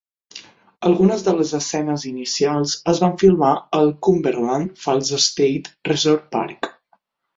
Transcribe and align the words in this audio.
Algunes 0.87 1.25
de 1.27 1.33
les 1.41 1.51
escenes 1.57 2.05
inicials 2.11 2.73
es 2.93 3.01
van 3.03 3.13
filmar 3.25 3.51
al 3.81 3.93
Cumberland 4.09 4.73
Falls 4.87 5.13
State 5.27 5.75
Resort 5.95 6.27
Park. 6.39 6.73